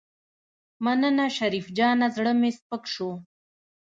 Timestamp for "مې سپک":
2.39-2.83